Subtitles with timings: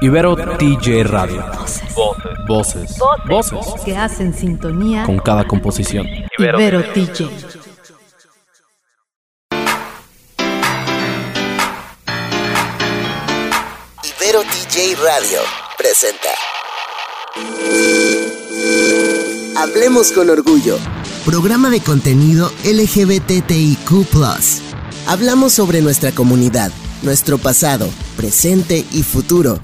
[0.00, 1.44] Ibero TJ Radio.
[2.46, 2.98] Voces.
[3.28, 3.60] Voces.
[3.84, 6.06] que hacen sintonía Con cada composición.
[6.38, 7.28] Ibero TJ.
[14.02, 15.40] Ibero TJ Radio
[15.76, 16.28] presenta.
[19.56, 20.78] Hablemos con orgullo.
[21.24, 24.06] Programa de contenido LGBTIQ.
[25.06, 26.70] Hablamos sobre nuestra comunidad,
[27.02, 29.60] nuestro pasado, presente y futuro.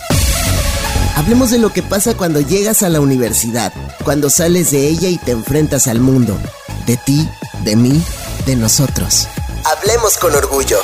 [1.16, 3.72] Hablemos de lo que pasa cuando llegas a la universidad,
[4.04, 6.38] cuando sales de ella y te enfrentas al mundo.
[6.86, 7.28] De ti,
[7.64, 8.02] de mí,
[8.46, 9.28] de nosotros.
[9.64, 10.78] Hablemos con orgullo.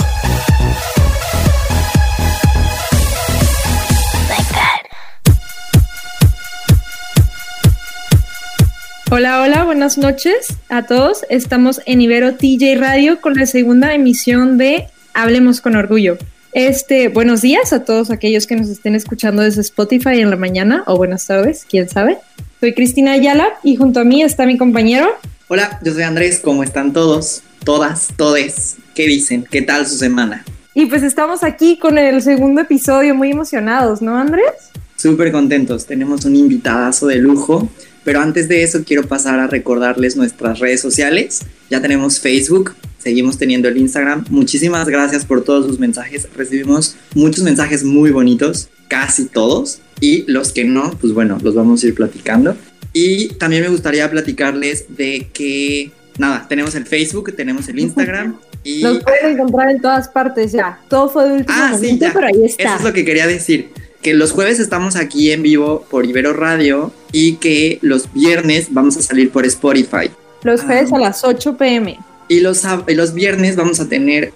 [9.15, 11.27] Hola, hola, buenas noches a todos.
[11.29, 16.16] Estamos en Ibero TJ Radio con la segunda emisión de Hablemos con Orgullo.
[16.52, 20.84] Este, buenos días a todos aquellos que nos estén escuchando desde Spotify en la mañana
[20.87, 22.18] o buenas tardes, quién sabe.
[22.60, 25.09] Soy Cristina Ayala y junto a mí está mi compañero.
[25.49, 27.43] Hola, yo soy Andrés, ¿cómo están todos?
[27.65, 28.77] Todas, todes.
[28.95, 29.46] ¿Qué dicen?
[29.51, 30.45] ¿Qué tal su semana?
[30.74, 34.52] Y pues estamos aquí con el segundo episodio, muy emocionados, ¿no, Andrés?
[34.96, 37.71] Súper contentos, tenemos un invitadazo de lujo,
[38.05, 41.40] pero antes de eso quiero pasar a recordarles nuestras redes sociales.
[41.71, 44.25] Ya tenemos Facebook, seguimos teniendo el Instagram.
[44.31, 46.29] Muchísimas gracias por todos sus mensajes.
[46.37, 49.81] Recibimos muchos mensajes muy bonitos, casi todos.
[50.01, 52.57] Y los que no, pues bueno, los vamos a ir platicando.
[52.93, 58.37] Y también me gustaría platicarles de que, nada, tenemos el Facebook, tenemos el Instagram.
[58.65, 60.79] Y Nos pueden encontrar en todas partes ya.
[60.89, 62.13] Todo fue de último Ah, sí, momento, ya.
[62.13, 62.63] pero ahí está.
[62.63, 63.71] Eso es lo que quería decir.
[64.03, 68.97] Que los jueves estamos aquí en vivo por Ibero Radio y que los viernes vamos
[68.97, 70.11] a salir por Spotify.
[70.43, 70.97] Los jueves Ah.
[70.97, 71.99] a las 8 pm.
[72.33, 74.33] Y los, y los viernes vamos a tener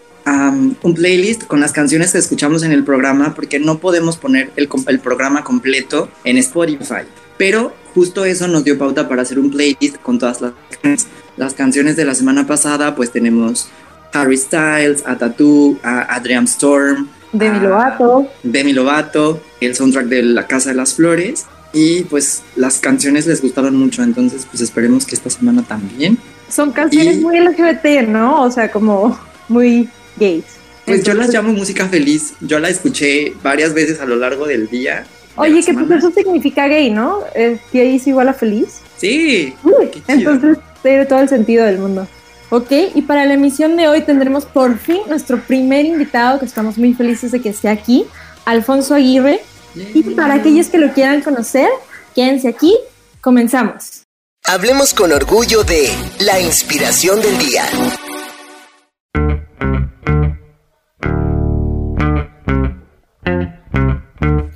[0.82, 4.68] un playlist con las canciones que escuchamos en el programa porque no podemos poner el,
[5.00, 7.06] programa completo en Spotify.
[7.38, 11.06] Pero justo eso nos dio pauta para hacer un playlist con todas las canciones.
[11.38, 13.70] Las canciones de la semana pasada pues tenemos
[14.12, 17.60] Harry Styles, a Tattoo, a Adrian Storm, Demi.
[17.60, 18.28] Lovato.
[18.42, 21.46] Demi Lovato, el soundtrack de La Casa de las Flores.
[21.72, 26.18] Y pues las canciones les gustaron mucho, entonces pues esperemos que esta semana también.
[26.48, 28.42] Son canciones Y- muy LGBT, ¿no?
[28.42, 29.18] O sea, como
[29.48, 29.88] muy
[30.18, 30.44] gays.
[30.84, 32.34] Pues yo las llamo música feliz.
[32.40, 35.04] Yo la escuché varias veces a lo largo del día.
[35.34, 37.18] Oye, que pues eso significa gay, ¿no?
[37.34, 38.78] Eh, gay es igual a feliz.
[38.96, 39.52] Sí.
[39.64, 42.06] Uy, entonces tiene todo el sentido del mundo.
[42.50, 46.78] Ok, y para la emisión de hoy tendremos por fin nuestro primer invitado, que estamos
[46.78, 48.06] muy felices de que esté aquí,
[48.44, 49.40] Alfonso Aguirre.
[49.76, 51.68] Y para aquellos que lo quieran conocer,
[52.14, 52.74] quédense aquí,
[53.20, 54.02] comenzamos.
[54.44, 57.64] Hablemos con orgullo de la inspiración del día.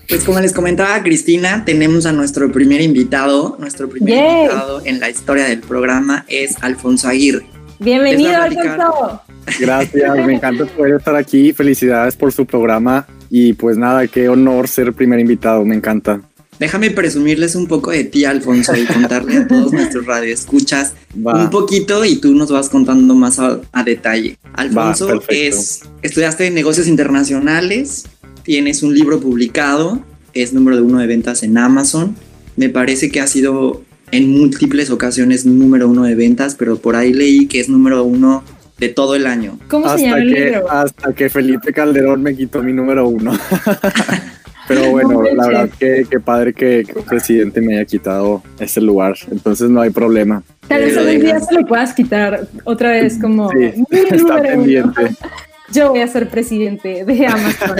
[0.08, 3.56] Pues como les comentaba Cristina, tenemos a nuestro primer invitado.
[3.58, 4.42] Nuestro primer Yay.
[4.42, 7.46] invitado en la historia del programa es Alfonso Aguirre.
[7.80, 8.36] Bienvenido.
[8.36, 9.22] Alfonso.
[9.58, 11.52] Gracias, me encanta poder estar aquí.
[11.52, 13.06] Felicidades por su programa.
[13.30, 16.20] Y pues nada, qué honor ser el primer invitado, me encanta.
[16.58, 20.92] Déjame presumirles un poco de ti, Alfonso, y contarle a todos nuestros radioescuchas
[21.26, 21.42] Va.
[21.42, 24.36] un poquito y tú nos vas contando más a, a detalle.
[24.52, 25.32] Alfonso Va, perfecto.
[25.56, 28.04] es estudiaste negocios internacionales,
[28.42, 30.04] tienes un libro publicado,
[30.34, 32.14] es número uno de ventas en Amazon.
[32.56, 33.82] Me parece que ha sido
[34.12, 38.42] en múltiples ocasiones número uno de ventas, pero por ahí leí que es número uno
[38.78, 39.58] de todo el año.
[39.68, 40.70] ¿Cómo se Hasta llama el que, libro?
[40.70, 43.32] hasta que Felipe Calderón me quitó mi número uno.
[44.68, 48.40] Pero bueno, No la verdad que, que padre que, que el presidente me haya quitado
[48.60, 49.16] ese lugar.
[49.30, 50.44] Entonces no hay problema.
[50.68, 53.56] Tal vez algún día se lo puedas quitar otra vez como Sí,
[53.90, 54.42] mi está uno.
[54.42, 55.00] pendiente.
[55.72, 57.76] Yo voy a ser presidente de Amazon.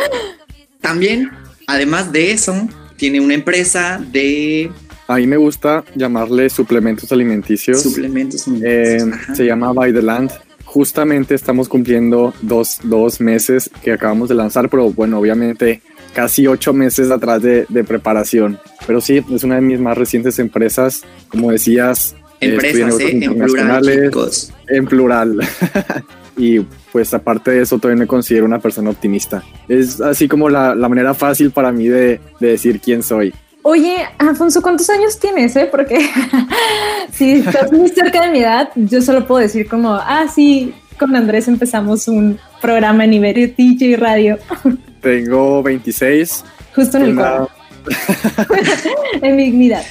[0.80, 1.30] También,
[1.66, 2.54] además de eso,
[2.96, 4.70] tiene una empresa de
[5.10, 7.82] A mí me gusta llamarle suplementos alimenticios.
[7.82, 8.46] suplementos.
[8.62, 9.34] Eh, Ajá.
[9.34, 10.30] se llama By the Land.
[10.64, 15.82] Justamente estamos cumpliendo dos, dos meses que acabamos de lanzar, pero bueno, obviamente
[16.14, 18.60] casi ocho meses atrás de, de preparación.
[18.86, 21.02] Pero sí, es una de mis más recientes empresas.
[21.28, 23.18] Como decías, Empresas, ¿eh?
[23.20, 24.52] En plural, chicos.
[24.68, 25.40] en plural.
[26.36, 26.60] y
[26.92, 29.42] pues aparte de eso, todavía me considero una persona optimista.
[29.68, 33.34] Es así como la, la manera fácil para mí de, de decir quién soy.
[33.62, 35.54] Oye, Alfonso, ¿cuántos años tienes?
[35.56, 35.68] Eh?
[35.70, 35.98] Porque
[37.12, 41.14] si estás muy cerca de mi edad, yo solo puedo decir como, ah, sí, con
[41.14, 44.38] Andrés empezamos un programa en Iberio TJ Radio,
[45.02, 46.44] Tengo 26.
[46.74, 47.48] justo en el una-
[49.22, 49.82] en mi dignidad.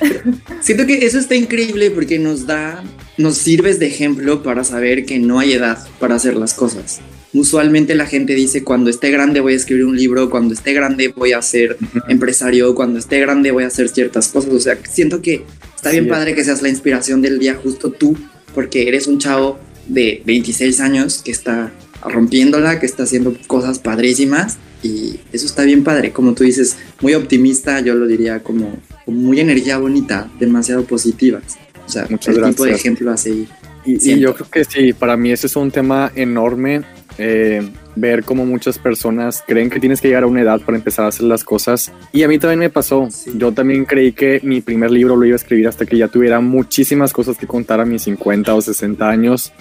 [0.62, 2.84] Siento que eso está increíble porque nos da,
[3.18, 7.02] nos sirves de ejemplo para saber que no hay edad para hacer las cosas.
[7.34, 11.10] Usualmente la gente dice cuando esté grande voy a escribir un libro, cuando esté grande
[11.10, 11.78] voy a ser
[12.08, 14.54] empresario, cuando esté grande voy a hacer ciertas cosas.
[14.54, 15.44] O sea, siento que
[15.76, 18.18] está bien padre que seas la inspiración del día justo tú,
[18.54, 21.72] porque eres un chavo de 26 años que está
[22.02, 27.14] rompiéndola, que está haciendo cosas padrísimas y eso está bien padre, como tú dices, muy
[27.14, 31.58] optimista, yo lo diría como, muy energía bonita, demasiado positivas.
[31.86, 33.50] O sea, Muchas el tipo de ejemplo a seguir.
[33.86, 36.84] Y, yo creo que sí, para mí ese es un tema enorme,
[37.22, 41.04] eh, ver cómo muchas personas creen que tienes que llegar a una edad para empezar
[41.04, 41.92] a hacer las cosas.
[42.14, 43.10] Y a mí también me pasó.
[43.36, 46.40] Yo también creí que mi primer libro lo iba a escribir hasta que ya tuviera
[46.40, 49.52] muchísimas cosas que contar a mis 50 o 60 años,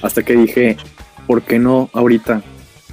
[0.00, 0.76] hasta que dije,
[1.26, 2.42] ¿por qué no ahorita?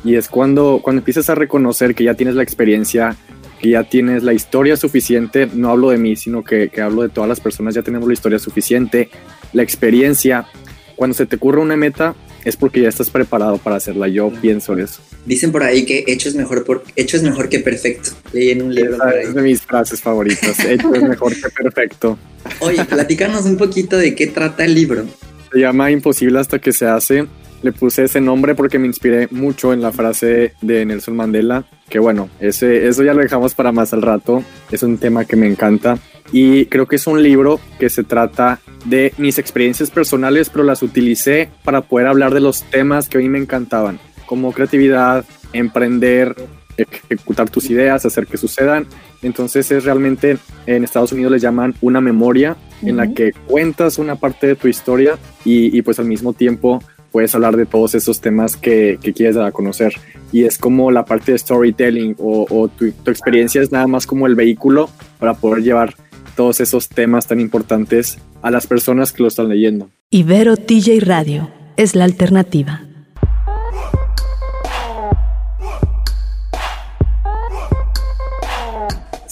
[0.03, 3.15] Y es cuando, cuando empiezas a reconocer que ya tienes la experiencia,
[3.61, 7.09] que ya tienes la historia suficiente, no hablo de mí, sino que, que hablo de
[7.09, 9.11] todas las personas, ya tenemos la historia suficiente,
[9.53, 10.47] la experiencia.
[10.95, 12.15] Cuando se te ocurre una meta,
[12.45, 14.07] es porque ya estás preparado para hacerla.
[14.07, 15.01] Yo pienso eso.
[15.25, 18.11] Dicen por ahí que hecho es mejor, por, hecho es mejor que perfecto.
[18.31, 18.97] Leí en un libro.
[19.09, 20.57] Es de mis frases favoritas.
[20.63, 22.17] hecho es mejor que perfecto.
[22.59, 25.05] Oye, platícanos un poquito de qué trata el libro.
[25.51, 27.27] Se llama Imposible hasta que se hace
[27.65, 31.97] le puse ese nombre porque me inspiré mucho en la frase de Nelson Mandela, que
[31.97, 35.47] bueno, ese, eso ya lo dejamos para más al rato, es un tema que me
[35.47, 35.97] encanta
[36.35, 40.83] y creo que es un libro que se trata de mis experiencias personales, pero las
[40.83, 45.23] utilicé para poder hablar de los temas que a mí me encantaban, como creatividad,
[45.53, 46.35] emprender,
[46.75, 48.85] ejecutar tus ideas, hacer que sucedan.
[49.21, 54.17] Entonces es realmente, en Estados Unidos le llaman una memoria en la que cuentas una
[54.17, 56.81] parte de tu historia y, y pues al mismo tiempo
[57.15, 59.93] puedes hablar de todos esos temas que, quieres dar a conocer.
[60.33, 64.27] Y es como la parte de storytelling o, tu, tu, experiencia es nada más como
[64.27, 65.95] el vehículo para poder llevar
[66.35, 69.89] todos esos temas tan importantes a las personas que lo están leyendo.
[70.09, 72.81] Ibero TJ Radio es la alternativa.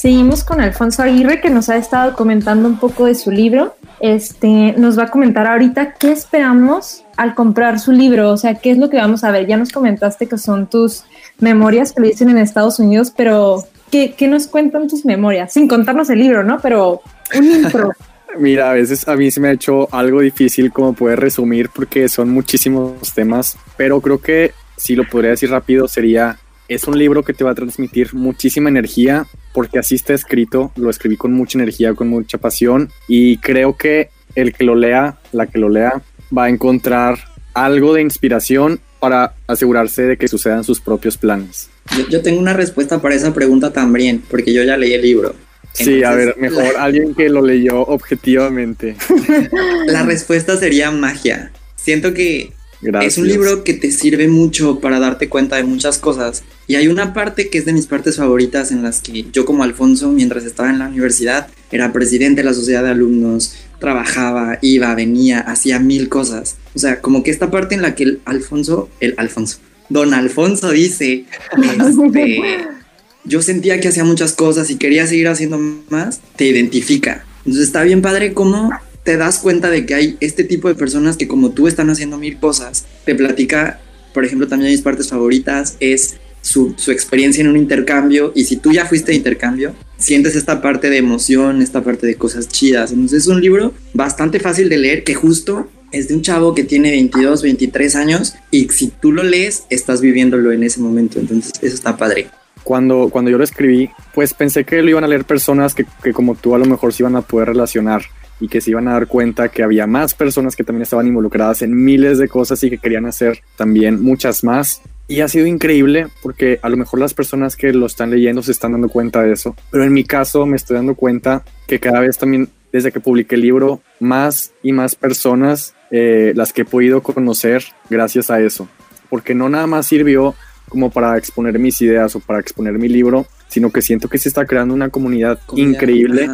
[0.04, 3.78] Seguimos con Alfonso Aguirre que nos ha estado comentando un poco de su libro.
[4.02, 8.72] Este nos va a comentar ahorita qué esperamos al comprar su libro, o sea, qué
[8.72, 9.48] es lo que vamos a ver.
[9.48, 11.06] Ya nos comentaste que son tus
[11.40, 15.54] memorias que lo dicen en Estados Unidos, pero ¿qué, ¿qué, nos cuentan tus memorias?
[15.54, 16.60] Sin contarnos el libro, ¿no?
[16.60, 17.04] Pero
[17.38, 17.92] un intro.
[18.40, 22.10] Mira, a veces a mí se me ha hecho algo difícil como poder resumir porque
[22.10, 27.22] son muchísimos temas, pero creo que si lo podría decir rápido sería es un libro
[27.22, 31.60] que te va a transmitir muchísima energía porque así está escrito, lo escribí con mucha
[31.60, 36.02] energía, con mucha pasión y creo que el que lo lea, la que lo lea,
[36.36, 37.20] va a encontrar
[37.54, 41.70] algo de inspiración para asegurarse de que sucedan sus propios planes.
[42.10, 45.36] Yo, tengo una respuesta para esa pregunta también, porque yo ya leí el libro.
[45.74, 48.96] sí, a ver, mejor alguien que lo leyó objetivamente.
[49.88, 51.52] la respuesta sería magia.
[51.76, 52.54] Siento que
[53.02, 56.44] es un libro que te sirve mucho para darte cuenta de muchas cosas.
[56.68, 59.64] Y hay una parte que es de mis partes favoritas en las que yo como
[59.64, 64.94] Alfonso, mientras estaba en la universidad, era presidente de la sociedad de alumnos, trabajaba, iba,
[64.96, 66.58] venía, hacía mil cosas.
[66.76, 69.60] O sea, como que esta parte en la que el Alfonso, el Alfonso,
[69.90, 72.42] don Alfonso dice, este,
[73.26, 75.58] yo sentía que hacía muchas cosas y quería seguir haciendo
[75.90, 77.26] más, te identifica.
[77.40, 78.72] Entonces está bien padre cómo
[79.04, 82.18] te das cuenta de que hay este tipo de personas que como tú están haciendo
[82.18, 82.86] mil cosas.
[83.06, 83.80] Te platica,
[84.14, 88.58] por ejemplo, también mis partes favoritas es su, su, experiencia en un intercambio y si
[88.58, 92.92] tú ya fuiste de intercambio, sientes esta parte de emoción, esta parte de cosas chidas.
[92.92, 96.64] Entonces es un libro bastante fácil de leer que justo es de un chavo que
[96.64, 101.20] tiene 22, 23 años y si tú lo lees, estás viviéndolo en ese momento.
[101.20, 102.28] Entonces eso está padre.
[102.64, 106.14] Cuando, cuando yo lo escribí, pues pensé que lo iban a leer personas que, que
[106.14, 108.04] como tú a lo mejor se iban a poder relacionar
[108.44, 111.62] y que se iban a dar cuenta que había más personas que también estaban involucradas
[111.62, 114.82] en miles de cosas y que querían hacer también muchas más.
[115.08, 118.52] Y ha sido increíble porque a lo mejor las personas que lo están leyendo se
[118.52, 119.56] están dando cuenta de eso.
[119.72, 123.36] Pero en mi caso me estoy dando cuenta que cada vez también, desde que publiqué
[123.36, 128.68] el libro, más y más personas eh, las que he podido conocer gracias a eso.
[129.10, 130.36] Porque no nada más sirvió
[130.68, 134.28] como para exponer mis ideas o para exponer mi libro, sino que siento que se
[134.28, 136.28] está creando una comunidad, increíble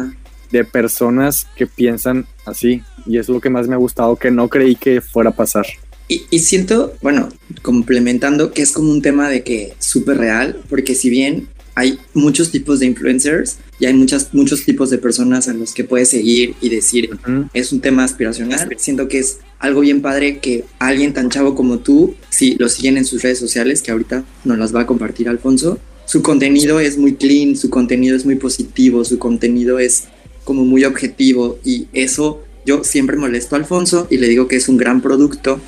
[0.50, 2.82] de personas que piensan así.
[3.06, 5.66] Y es lo que más me ha gustado, que no creí que fuera a pasar.
[6.08, 7.28] Y, siento, bueno,
[7.62, 12.50] complementando, que es como un tema de que súper real, porque si bien hay muchos
[12.50, 16.56] tipos de influencers y hay muchas, muchos tipos de personas a los que puedes seguir
[16.60, 17.16] y decir,
[17.54, 21.78] es un tema aspiracional, siento que es algo bien padre que alguien tan chavo como
[21.78, 25.28] tú, si lo siguen en sus redes sociales, que ahorita nos las va a compartir
[25.28, 30.08] Alfonso, su contenido es muy clean, su contenido es muy positivo, su contenido es
[30.44, 34.68] como muy objetivo y eso yo siempre molesto a Alfonso y le digo que es
[34.68, 35.60] un gran producto,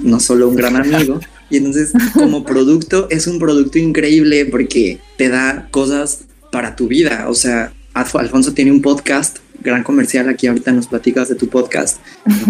[0.00, 1.20] no solo un gran amigo,
[1.50, 6.20] Y entonces como producto es un producto increíble porque te da cosas
[6.52, 7.26] para tu vida.
[7.28, 11.98] O sea, Alfonso tiene un podcast, gran comercial, aquí ahorita nos platicas de tu podcast.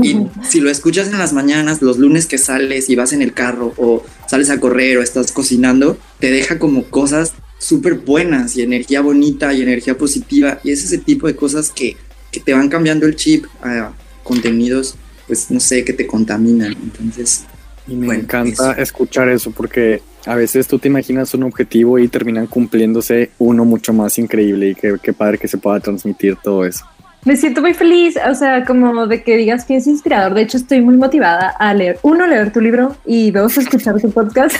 [0.02, 0.16] Y
[0.48, 3.72] si lo escuchas en las mañanas, los lunes que sales y vas en el carro
[3.76, 9.00] o sales a correr o estás cocinando, te deja como cosas súper buenas y energía
[9.00, 10.60] bonita y energía positiva.
[10.64, 11.96] Y es ese tipo de cosas que,
[12.30, 14.96] que te van cambiando el chip a contenidos,
[15.26, 16.72] pues no sé, que te contaminan.
[16.72, 17.44] Entonces...
[17.86, 22.46] Y me encanta escuchar eso porque a veces tú te imaginas un objetivo y terminan
[22.46, 26.84] cumpliéndose uno mucho más increíble y qué, padre que se pueda transmitir todo eso.
[27.28, 30.32] Me siento muy feliz, o sea, como de que digas que es inspirador.
[30.32, 34.10] De hecho, estoy muy motivada a leer, uno, leer tu libro y dos, escuchar tu
[34.10, 34.56] podcast.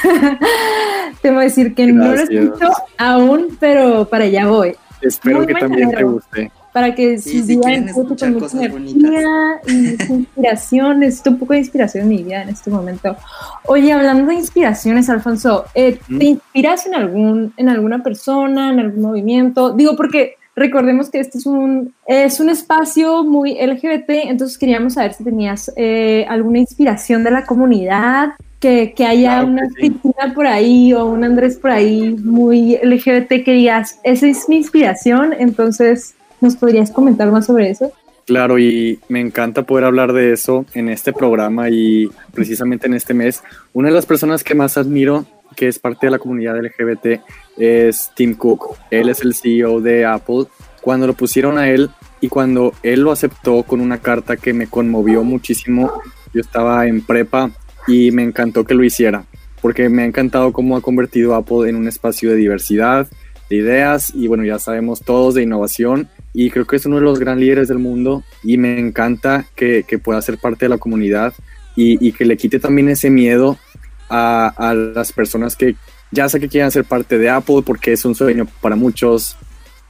[1.23, 4.77] Tengo que decir que no lo escucho aún, pero para allá voy.
[5.01, 11.31] Espero que también te guste para que su día con mucha energía y inspiración, necesito
[11.31, 13.17] un poco de inspiración en mi vida en este momento.
[13.65, 19.03] Oye, hablando de inspiraciones, Alfonso, eh, ¿te inspiras en algún, en alguna persona, en algún
[19.03, 19.73] movimiento?
[19.73, 25.15] Digo, porque recordemos que este es un, es un espacio muy LGBT, entonces queríamos saber
[25.15, 30.93] si tenías eh, alguna inspiración de la comunidad, que, que haya una Cristina por ahí
[30.93, 36.57] o un Andrés por ahí muy LGBT que digas, esa es mi inspiración, entonces ¿Nos
[36.57, 37.93] podrías comentar más sobre eso?
[38.27, 43.15] Claro, y me encanta poder hablar de eso en este programa y precisamente en este
[43.15, 43.43] mes.
[43.73, 45.25] Una de las personas que más admiro,
[45.59, 47.21] que es parte de la comunidad LGBT,
[47.57, 48.77] es Tim Cook.
[48.93, 50.45] Él es el CEO de Apple.
[50.81, 54.69] Cuando lo pusieron a él y cuando él lo aceptó con una carta que me
[54.69, 56.01] conmovió muchísimo,
[56.33, 57.51] yo estaba en prepa
[57.89, 59.25] y me encantó que lo hiciera,
[59.61, 63.09] porque me ha encantado cómo ha convertido Apple en un espacio de diversidad,
[63.51, 67.03] de ideas y bueno, ya sabemos todos de innovación y creo que es uno de
[67.03, 71.35] los gran líderes del mundo y me encanta que, pueda ser parte de la comunidad
[71.75, 73.57] y, que le quite también ese miedo
[74.09, 75.77] a, a las personas que
[76.11, 79.37] ya sé que quieren ser parte de Apple porque es un sueño para muchos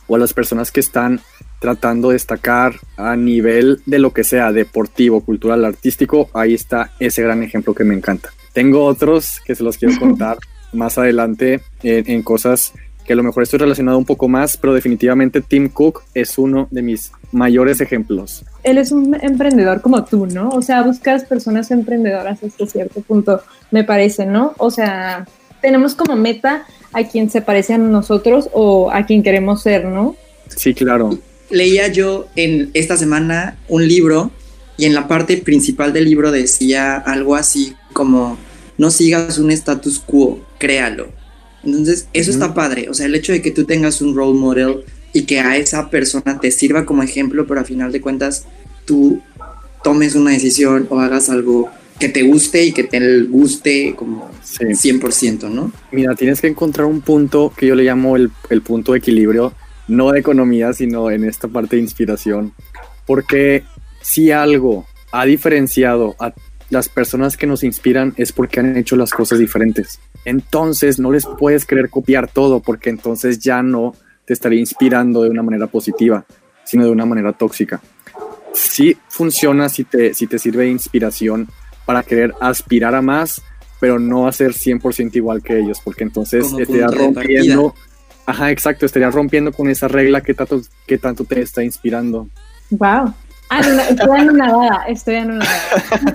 [0.07, 1.21] o a las personas que están
[1.61, 7.23] tratando de destacar a nivel de lo que sea, deportivo, cultural, artístico, ahí está ese
[7.23, 8.31] gran ejemplo que me encanta.
[8.53, 10.39] Tengo otros que se los quiero contar
[10.73, 12.73] más adelante en, en cosas
[13.09, 16.69] que a lo mejor estoy relacionado un poco más, pero definitivamente Tim Cook es uno
[16.71, 18.45] de mis mayores ejemplos.
[18.63, 20.51] Él es un emprendedor como tú, ¿no?
[20.51, 24.53] O sea, buscas personas emprendedoras hasta cierto punto, me parece, ¿no?
[24.59, 25.27] O sea,
[25.63, 30.15] tenemos como meta a quien se parece a nosotros o a quien queremos ser, ¿no?
[30.55, 31.19] Sí, claro.
[31.49, 34.31] Leía yo en esta semana un libro
[34.77, 38.37] y en la parte principal del libro decía algo así como
[38.77, 41.09] no sigas un status quo, créalo.
[41.69, 42.89] Entonces, eso está padre.
[42.91, 45.91] O sea, el hecho de que tú tengas un role model y que a esa
[45.91, 48.45] persona te sirva como ejemplo, pero a final de cuentas
[48.85, 49.21] tú
[49.83, 55.51] tomes una decisión o hagas algo que te guste y que te guste como 100%,
[55.51, 55.73] ¿no?
[55.91, 59.53] Mira, tienes que encontrar un punto que yo le llamo el, el punto de equilibrio,
[59.89, 62.53] no de economía, sino en esta parte de inspiración.
[63.07, 63.65] Porque
[64.01, 66.33] si algo ha diferenciado a
[66.71, 69.99] las personas que nos inspiran es porque han hecho las cosas diferentes.
[70.29, 73.95] Entonces no les puedes querer copiar todo porque entonces ya no
[74.27, 76.27] te estaría inspirando de una manera positiva,
[76.65, 77.81] sino de una manera tóxica.
[78.53, 81.49] Sí funciona si te, si te sirve de inspiración
[81.87, 83.41] para querer aspirar a más,
[83.81, 87.75] pero no hacer 100% igual que ellos, porque entonces estaría rompiendo,
[88.27, 92.29] ajá, exacto, estaría rompiendo con esa regla que tanto, que tanto te está inspirando.
[92.69, 93.15] Wow.
[93.51, 95.61] Ah, estoy anonadada, estoy anonadada.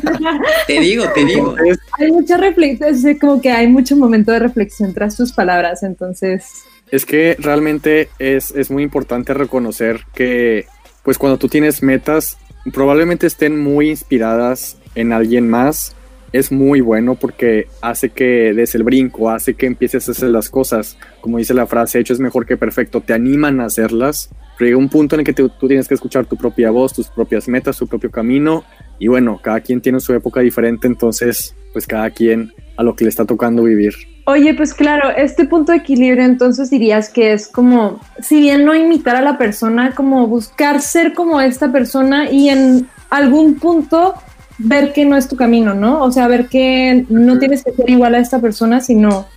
[0.67, 1.55] te digo, te digo.
[1.99, 6.63] Hay mucha reflexión, como que hay mucho momento de reflexión tras tus palabras, entonces...
[6.91, 10.67] Es que realmente es, es muy importante reconocer que,
[11.01, 12.37] pues cuando tú tienes metas,
[12.71, 15.95] probablemente estén muy inspiradas en alguien más,
[16.33, 20.49] es muy bueno porque hace que des el brinco, hace que empieces a hacer las
[20.49, 20.97] cosas.
[21.21, 24.77] Como dice la frase, hecho es mejor que perfecto, te animan a hacerlas pero llega
[24.77, 27.77] un punto en el que tú tienes que escuchar tu propia voz, tus propias metas,
[27.77, 28.63] tu propio camino.
[28.99, 33.03] Y bueno, cada quien tiene su época diferente, entonces, pues cada quien a lo que
[33.03, 33.93] le está tocando vivir.
[34.25, 38.73] Oye, pues claro, este punto de equilibrio entonces dirías que es como, si bien no
[38.73, 44.13] imitar a la persona, como buscar ser como esta persona y en algún punto
[44.59, 46.01] ver que no es tu camino, ¿no?
[46.01, 49.27] O sea, ver que no tienes que ser igual a esta persona, sino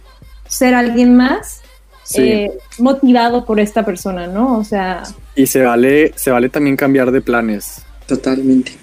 [0.47, 1.63] ser alguien más
[2.15, 4.59] eh, motivado por esta persona, ¿no?
[4.59, 5.03] O sea...
[5.35, 7.83] Y se vale, se vale también cambiar de planes.
[8.07, 8.79] Totalmente.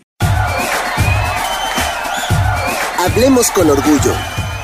[3.00, 4.14] Hablemos con orgullo.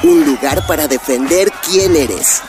[0.04, 2.42] Un lugar para defender quién eres.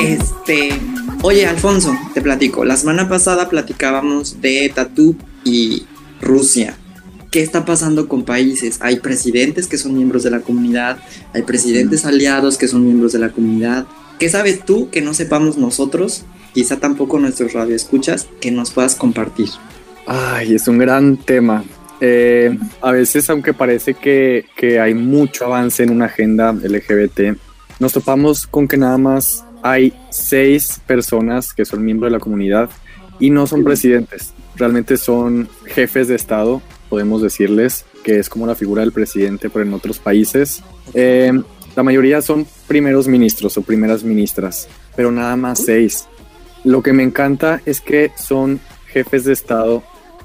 [0.00, 0.81] Este,
[1.24, 2.64] Oye, Alfonso, te platico.
[2.64, 5.14] La semana pasada platicábamos de Tatú
[5.44, 5.86] y
[6.20, 6.76] Rusia.
[7.30, 8.78] ¿Qué está pasando con países?
[8.80, 10.98] Hay presidentes que son miembros de la comunidad,
[11.32, 13.86] hay presidentes aliados que son miembros de la comunidad.
[14.18, 16.24] ¿Qué sabes tú que no sepamos nosotros?
[16.54, 19.48] Quizá tampoco nuestros radioescuchas que nos puedas compartir.
[20.08, 21.62] Ay, es un gran tema.
[22.00, 27.38] Eh, a veces, aunque parece que, que hay mucho avance en una agenda LGBT,
[27.78, 32.70] nos topamos con que nada más hay seis personas que son miembros de la comunidad
[33.18, 38.54] y no son presidentes, realmente son jefes de Estado, podemos decirles, que es como la
[38.54, 40.62] figura del presidente, pero en otros países.
[40.92, 41.32] Eh,
[41.76, 46.06] la mayoría son primeros ministros o primeras ministras, pero nada más seis.
[46.64, 49.82] Lo que me encanta es que son jefes de Estado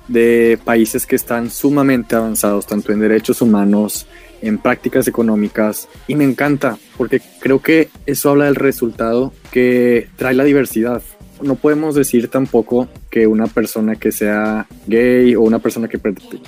[0.07, 4.07] de países que están sumamente avanzados, tanto en derechos humanos,
[4.41, 10.33] en prácticas económicas y me encanta porque creo que eso habla del resultado que trae
[10.33, 11.01] la diversidad.
[11.41, 15.99] No podemos decir tampoco que una persona que sea gay o una persona que,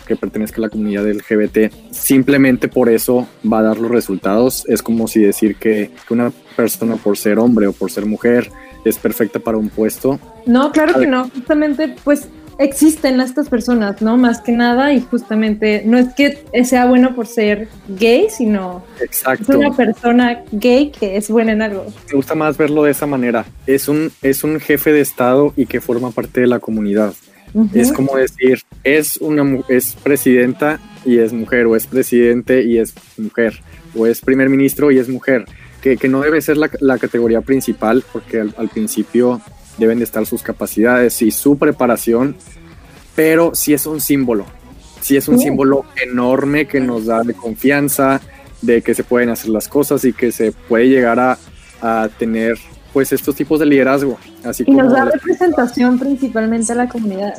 [0.07, 4.65] que pertenezca a la comunidad LGBT simplemente por eso va a dar los resultados.
[4.67, 8.49] Es como si decir que una persona por ser hombre o por ser mujer
[8.83, 10.19] es perfecta para un puesto.
[10.45, 11.29] No, claro que no.
[11.29, 12.27] Justamente, pues
[12.59, 14.17] existen estas personas, ¿no?
[14.17, 19.53] Más que nada, y justamente no es que sea bueno por ser gay, sino Exacto.
[19.53, 21.85] es una persona gay que es buena en algo.
[22.09, 23.45] Me gusta más verlo de esa manera.
[23.65, 27.13] Es un, es un jefe de Estado y que forma parte de la comunidad.
[27.53, 27.75] Uh -huh.
[27.75, 32.93] Es como decir, es, una, es presidenta y es mujer, o es presidente y es
[33.17, 33.61] mujer,
[33.95, 35.45] o es primer ministro y es mujer.
[35.81, 39.41] Que, que no debe ser la, la categoría principal, porque al, al principio
[39.79, 42.35] deben de estar sus capacidades y su preparación,
[43.15, 44.45] pero sí es un símbolo,
[45.01, 48.21] sí es un símbolo enorme que nos da de confianza,
[48.61, 51.37] de que se pueden hacer las cosas y que se puede llegar a,
[51.81, 52.57] a tener
[52.93, 54.17] pues estos tipos de liderazgo.
[54.43, 57.33] Así y como nos da representación principalmente a la comunidad.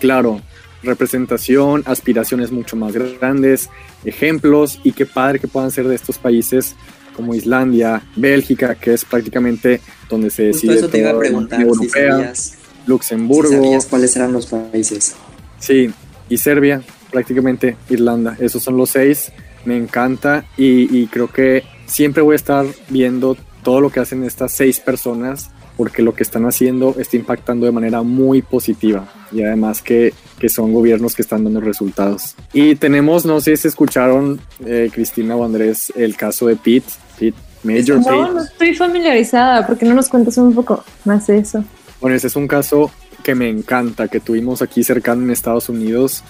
[0.00, 0.40] Claro,
[0.82, 3.68] representación, aspiraciones mucho más grandes,
[4.04, 6.74] ejemplos y qué padre que puedan ser de estos países
[7.14, 11.60] como Islandia, Bélgica, que es prácticamente donde se decide Justo eso te iba a preguntar,
[11.60, 15.14] Europea, si sabías, Luxemburgo, si sabías cuáles eran los países.
[15.58, 15.90] Sí,
[16.28, 18.36] y Serbia, prácticamente Irlanda.
[18.38, 19.32] Esos son los seis.
[19.64, 24.24] Me encanta y, y, creo que siempre voy a estar viendo todo lo que hacen
[24.24, 29.42] estas seis personas porque lo que están haciendo está impactando de manera muy positiva y
[29.42, 32.34] además que, que son gobiernos que están dando resultados.
[32.52, 37.38] Y tenemos, no sé si escucharon, eh, Cristina o Andrés, el caso de Pete, Pete
[37.62, 38.34] Major no, Pete.
[38.34, 41.62] no estoy familiarizada, porque no nos cuentas un poco más de eso.
[42.00, 42.90] Bueno, ese es un caso
[43.22, 46.24] que me encanta, que tuvimos aquí cercano en Estados Unidos.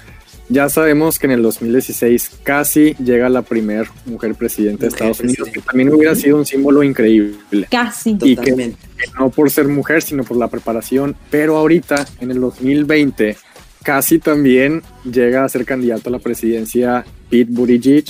[0.49, 5.49] Ya sabemos que en el 2016 casi llega la primer mujer presidenta de Estados Unidos,
[5.51, 7.69] que también hubiera sido un símbolo increíble.
[7.71, 8.19] Casi.
[8.21, 8.75] Y que, que,
[9.17, 11.15] no por ser mujer, sino por la preparación.
[11.31, 13.37] Pero ahorita, en el 2020,
[13.83, 18.05] casi también llega a ser candidato a la presidencia Pete Buttigieg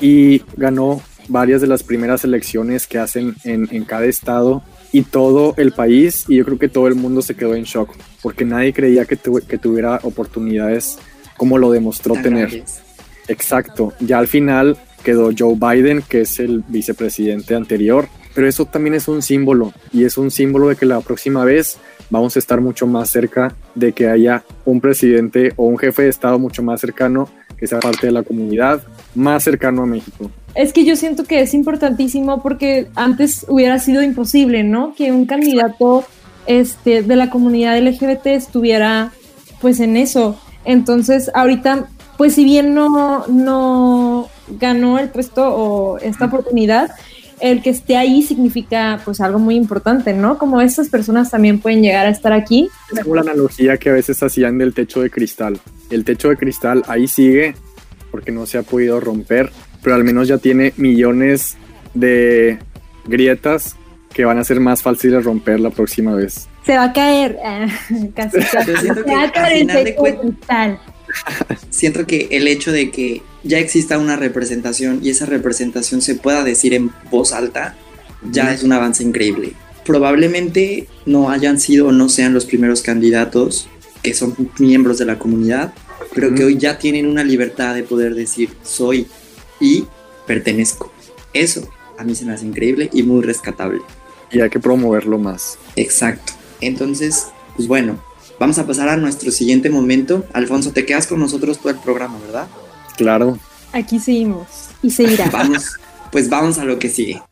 [0.00, 5.54] y ganó varias de las primeras elecciones que hacen en, en cada estado y todo
[5.56, 8.72] el país y yo creo que todo el mundo se quedó en shock porque nadie
[8.72, 10.98] creía que, tu, que tuviera oportunidades
[11.36, 12.48] como lo demostró Tan tener.
[12.48, 12.82] grandes.
[13.28, 13.92] Exacto.
[14.00, 19.08] Ya al final quedó Joe Biden, que es el vicepresidente anterior, pero eso también es
[19.08, 21.78] un símbolo y es un símbolo de que la próxima vez
[22.10, 26.08] vamos a estar mucho más cerca de que haya un presidente o un jefe de
[26.08, 28.82] Estado mucho más cercano que sea parte de la comunidad,
[29.14, 30.30] más cercano a México.
[30.54, 34.94] Es que yo siento que es importantísimo porque antes hubiera sido imposible, ¿no?
[34.96, 36.04] Que un candidato
[36.46, 39.12] este, de la comunidad LGBT estuviera
[39.60, 40.36] pues en eso.
[40.64, 41.86] Entonces, ahorita,
[42.18, 46.90] pues si bien no, no ganó el puesto o esta oportunidad,
[47.42, 50.38] el que esté ahí significa pues algo muy importante, ¿no?
[50.38, 52.70] Como estas personas también pueden llegar a estar aquí.
[52.92, 55.58] Es como la analogía que a veces hacían del techo de cristal.
[55.90, 57.54] El techo de cristal ahí sigue
[58.12, 59.50] porque no se ha podido romper,
[59.82, 61.56] pero al menos ya tiene millones
[61.94, 62.58] de
[63.06, 63.76] grietas
[64.14, 66.48] que van a ser más fáciles romper la próxima vez.
[66.64, 67.66] Se va a caer, eh,
[68.14, 70.78] casi, Se va a caer el techo de cristal.
[71.70, 76.44] Siento que el hecho de que ya exista una representación y esa representación se pueda
[76.44, 77.76] decir en voz alta,
[78.30, 79.54] ya es un avance increíble.
[79.84, 83.68] Probablemente no hayan sido o no sean los primeros candidatos
[84.02, 85.72] que son miembros de la comunidad,
[86.14, 89.06] pero que hoy ya tienen una libertad de poder decir soy
[89.60, 89.84] y
[90.26, 90.92] pertenezco.
[91.32, 93.80] Eso a mí se me hace increíble y muy rescatable.
[94.30, 95.58] Y hay que promoverlo más.
[95.76, 96.32] Exacto.
[96.60, 98.02] Entonces, pues bueno,
[98.38, 100.24] vamos a pasar a nuestro siguiente momento.
[100.32, 102.48] Alfonso, te quedas con nosotros todo el programa, ¿verdad?
[102.96, 103.38] Claro.
[103.72, 104.46] Aquí seguimos
[104.82, 105.28] y seguirá.
[105.32, 105.64] Vamos,
[106.10, 107.22] pues vamos a lo que sigue.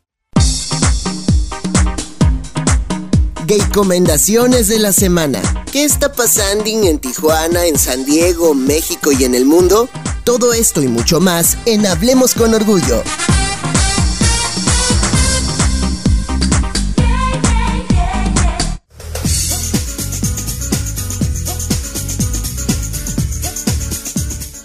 [3.50, 5.42] gay recomendaciones de la semana.
[5.72, 9.88] ¿Qué está pasando en Tijuana, en San Diego, México y en el mundo?
[10.22, 13.02] Todo esto y mucho más en Hablemos con Orgullo.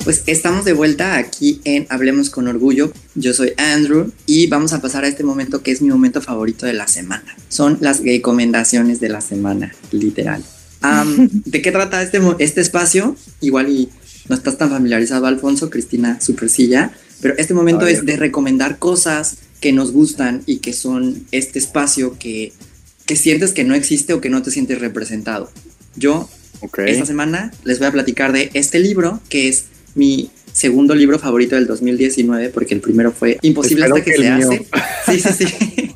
[0.05, 2.93] Pues estamos de vuelta aquí en Hablemos con Orgullo.
[3.15, 6.67] Yo soy Andrew y vamos a pasar a este momento que es mi momento favorito
[6.67, 7.35] de la semana.
[7.49, 10.43] Son las recomendaciones de la semana, literal.
[11.45, 13.15] ¿De qué trata este, este espacio?
[13.41, 13.89] Igual y
[14.29, 19.37] no estás tan familiarizado, Alfonso, Cristina, super silla, pero este momento es de recomendar cosas
[19.59, 22.53] que nos gustan y que son este espacio que,
[23.07, 25.51] que sientes que no existe o que no te sientes representado.
[25.95, 26.29] Yo,
[26.85, 29.65] esta semana, les voy a platicar de este libro que es
[29.95, 34.67] mi segundo libro favorito del 2019, porque el primero fue Imposible hasta que, se hace.
[35.05, 35.91] Sí, sí, sí.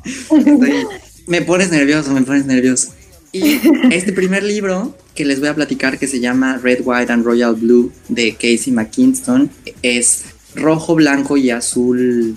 [1.26, 2.92] me pones nervioso, me pones nervioso.
[3.32, 3.60] Y
[3.90, 7.54] este primer libro que les voy a platicar, que se llama Red, White and Royal
[7.54, 9.50] Blue de Casey McKinston,
[9.82, 12.36] es rojo, blanco y azul,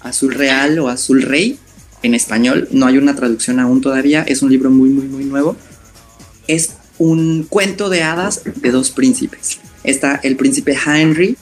[0.00, 1.58] azul real o azul rey
[2.02, 2.68] en español.
[2.72, 4.22] No hay una traducción aún todavía.
[4.22, 5.56] Es un libro muy, muy, muy nuevo.
[6.46, 11.36] Es un cuento de hadas de dos príncipes está el príncipe Henry,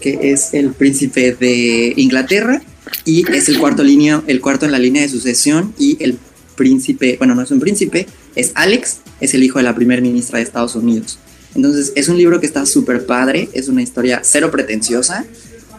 [0.00, 2.62] que es el príncipe de Inglaterra
[3.04, 6.18] y es el cuarto, línea, el cuarto en la línea de sucesión y el
[6.56, 10.38] príncipe, bueno, no es un príncipe, es Alex, es el hijo de la primera ministra
[10.38, 11.18] de Estados Unidos.
[11.54, 15.24] Entonces es un libro que está súper padre, es una historia cero pretenciosa,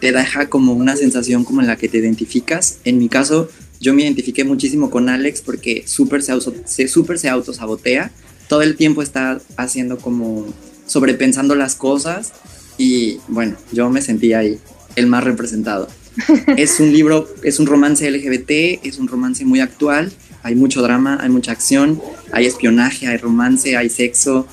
[0.00, 2.78] te deja como una sensación como en la que te identificas.
[2.84, 3.48] En mi caso,
[3.80, 6.32] yo me identifiqué muchísimo con Alex porque súper se,
[6.64, 8.10] se, super se autosabotea,
[8.48, 10.46] todo el tiempo está haciendo como
[10.86, 12.32] sobrepensando las cosas
[12.78, 14.58] y bueno, yo me sentí ahí
[14.96, 15.88] el más representado.
[16.56, 21.18] es un libro, es un romance LGBT, es un romance muy actual, hay mucho drama,
[21.20, 22.00] hay mucha acción,
[22.32, 24.46] hay espionaje, hay romance, hay sexo.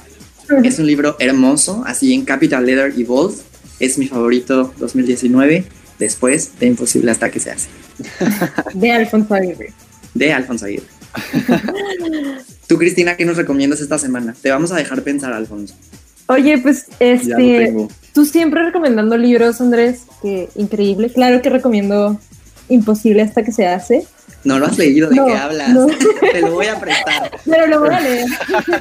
[0.63, 3.35] Es un libro hermoso, así en Capital Letter y Bold.
[3.79, 5.65] Es mi favorito 2019,
[5.97, 7.69] después de Imposible hasta que se hace.
[8.73, 9.73] De Alfonso Aguirre.
[10.13, 10.87] De Alfonso Aguirre.
[12.67, 14.33] Tú, Cristina, ¿qué nos recomiendas esta semana?
[14.41, 15.75] Te vamos a dejar pensar, Alfonso.
[16.31, 21.11] Oye, pues este, tú siempre recomendando libros, Andrés, que increíble.
[21.11, 22.19] Claro que recomiendo
[22.69, 24.05] Imposible hasta que se hace.
[24.45, 25.75] No lo has leído, ¿de qué hablas?
[26.31, 27.29] Te lo voy a prestar.
[27.45, 28.25] Pero lo voy a leer.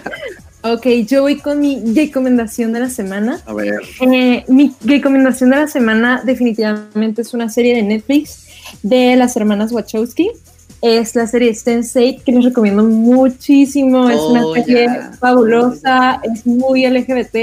[0.63, 3.41] ok, yo voy con mi recomendación de la semana.
[3.47, 3.81] A ver.
[4.01, 8.47] Eh, mi recomendación de la semana definitivamente es una serie de Netflix
[8.83, 10.31] de las hermanas Wachowski
[10.83, 14.09] es la serie Sense8 que les recomiendo muchísimo.
[14.09, 14.89] es una oh, serie
[15.19, 17.35] fabulosa, es muy LGBT,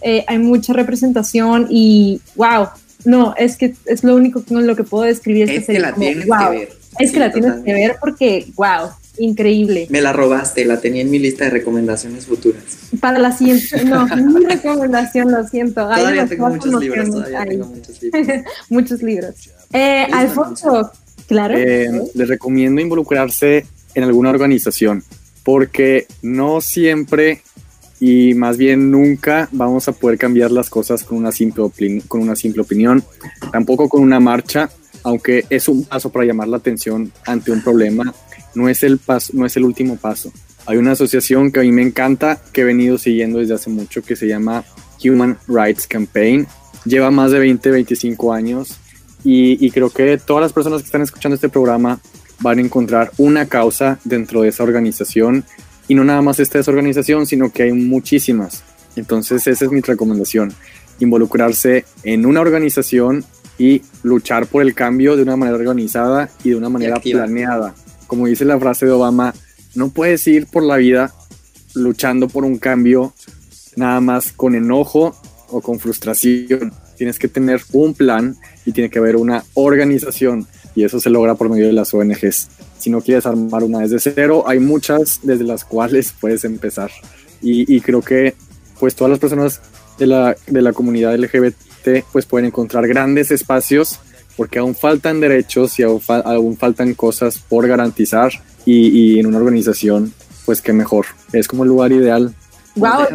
[0.00, 2.68] eh, hay mucha representación y wow.
[3.04, 5.80] No, es que es lo único con lo que puedo describir esta serie.
[5.80, 6.68] Que la tienes que ver.
[6.98, 9.86] Es que la tienes que ver porque wow, increíble.
[9.88, 12.62] Me la robaste, la tenía en mi lista de recomendaciones futuras.
[13.00, 15.82] Para la siguiente, no, mi recomendación, lo siento.
[15.82, 18.26] Todavía tengo muchos libros, todavía tengo muchos libros.
[18.68, 19.34] muchos libros.
[19.72, 20.90] Eh, Alfonso,
[21.28, 21.56] Claro.
[21.56, 25.04] Eh, les recomiendo involucrarse en alguna organización
[25.44, 27.42] porque no siempre
[28.00, 31.64] y más bien nunca vamos a poder cambiar las cosas con una simple,
[32.06, 33.02] con una simple opinión,
[33.50, 34.70] tampoco con una marcha,
[35.02, 38.14] aunque es un paso para llamar la atención ante un problema,
[38.54, 40.32] no es el, paso, no es el último paso.
[40.66, 44.02] Hay una asociación que a mí me encanta, que he venido siguiendo desde hace mucho,
[44.02, 44.64] que se llama
[45.02, 46.46] Human Rights Campaign.
[46.84, 48.78] Lleva más de 20, 25 años
[49.24, 52.00] y, creo que todas las personas que están escuchando este programa
[52.40, 55.44] van a encontrar una causa dentro de esa organización
[55.88, 58.62] y no nada más esta organización, sino que hay muchísimas.
[58.94, 60.52] Entonces esa es mi recomendación,
[61.00, 63.24] involucrarse en una organización
[63.58, 67.74] y luchar por el cambio de una manera organizada y de una manera planeada.
[68.06, 69.34] Como dice la frase de Obama,
[69.74, 71.12] no puedes ir por la vida
[71.74, 73.14] luchando por un cambio
[73.76, 75.16] nada más con enojo
[75.48, 78.36] o con frustración tienes que tener un plan
[78.68, 82.48] y tiene que haber una organización y eso se logra por medio de las ONGs.
[82.78, 86.90] Si no quieres armar una desde cero, hay muchas desde las cuales puedes empezar.
[87.40, 88.34] Y, creo que
[88.78, 89.62] pues todas las personas
[89.96, 94.00] de la, de la comunidad LGBT pues pueden encontrar grandes espacios
[94.36, 98.32] porque aún faltan derechos y aún, faltan cosas por garantizar
[98.66, 100.12] y, y, en una organización
[100.44, 101.06] pues qué mejor.
[101.32, 102.34] Es como el lugar ideal.
[102.76, 103.06] Wow,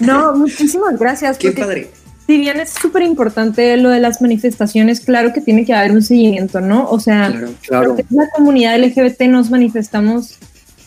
[0.00, 1.38] no, muchísimas gracias.
[1.38, 1.90] Qué padre
[2.26, 6.02] si bien es súper importante lo de las manifestaciones, claro que tiene que haber un
[6.02, 6.88] seguimiento, ¿no?
[6.88, 7.32] O sea,
[7.66, 10.38] claro, la comunidad LGBT nos manifestamos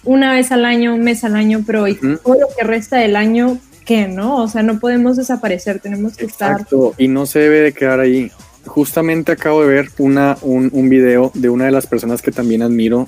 [0.04, 1.86] una vez al año, un mes al año, pero
[2.24, 4.38] todo lo que resta del año, ¿qué, no?
[4.38, 6.96] O sea, no podemos desaparecer, tenemos que Exacto.
[6.98, 8.32] y no se debe de quedar ahí.
[8.66, 12.62] Justamente acabo de ver una, un, un video de una de las personas que también
[12.62, 13.08] admiro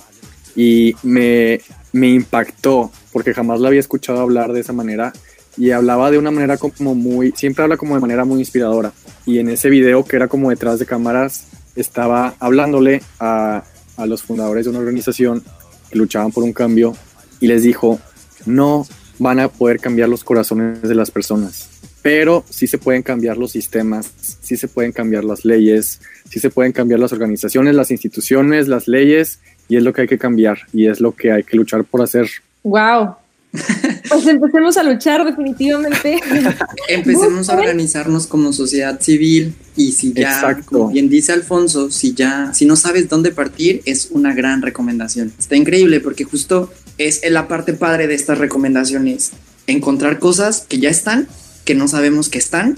[0.56, 1.62] y me,
[1.94, 5.14] me impactó porque jamás la había escuchado hablar de esa manera
[5.58, 8.94] y hablaba de una manera como muy, siempre habla como de manera muy inspiradora.
[9.26, 13.64] Y en ese video que era como detrás de cámaras, estaba hablándole a,
[13.98, 15.44] a los fundadores de una organización
[15.90, 16.96] que luchaban por un cambio
[17.40, 18.00] y les dijo,
[18.46, 18.86] no
[19.18, 21.70] van a poder cambiar los corazones de las personas,
[22.02, 26.50] pero sí se pueden cambiar los sistemas, sí se pueden cambiar las leyes, sí se
[26.50, 30.60] pueden cambiar las organizaciones, las instituciones, las leyes, y es lo que hay que cambiar
[30.74, 32.28] y es lo que hay que luchar por hacer.
[32.64, 33.16] Wow.
[33.52, 36.20] Pues empecemos a luchar definitivamente.
[36.88, 42.54] empecemos a organizarnos como sociedad civil y si ya, como bien dice Alfonso, si ya,
[42.54, 45.34] si no sabes dónde partir, es una gran recomendación.
[45.38, 49.32] Está increíble porque justo es la parte padre de estas recomendaciones,
[49.68, 51.28] encontrar cosas que ya están,
[51.66, 52.78] que no sabemos que están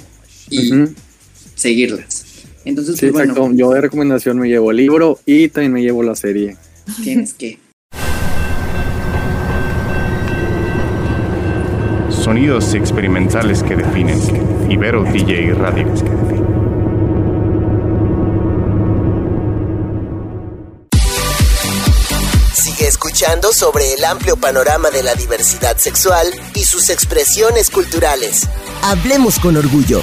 [0.50, 0.72] y
[1.56, 2.26] seguirlas.
[2.66, 6.16] Entonces, pues, bueno, yo de recomendación me llevo el libro y también me llevo la
[6.16, 6.58] serie.
[7.04, 7.58] Tienes que.
[12.22, 14.20] Sonidos experimentales que definen
[14.70, 15.92] Ibero DJ Radio.
[22.54, 28.48] Sigue escuchando sobre el amplio panorama de la diversidad sexual y sus expresiones culturales.
[28.84, 30.02] Hablemos con orgullo.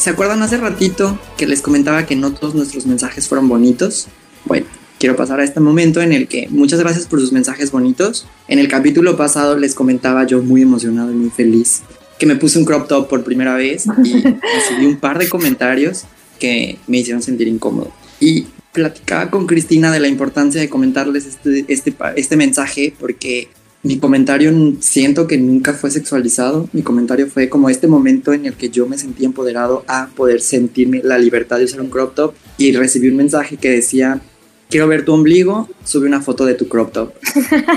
[0.00, 4.06] ¿Se acuerdan hace ratito que les comentaba que no todos nuestros mensajes fueron bonitos?
[4.46, 4.64] Bueno,
[4.98, 8.26] quiero pasar a este momento en el que muchas gracias por sus mensajes bonitos.
[8.48, 11.82] En el capítulo pasado les comentaba yo muy emocionado y muy feliz
[12.18, 14.22] que me puse un crop top por primera vez y
[14.54, 16.04] recibí un par de comentarios
[16.38, 17.92] que me hicieron sentir incómodo.
[18.20, 23.50] Y platicaba con Cristina de la importancia de comentarles este, este, este mensaje porque
[23.82, 26.68] mi comentario siento que nunca fue sexualizado.
[26.72, 30.42] Mi comentario fue como este momento en el que yo me sentí empoderado a poder
[30.42, 34.20] sentirme la libertad de usar un crop top y recibí un mensaje que decía,
[34.68, 37.14] quiero ver tu ombligo, sube una foto de tu crop top.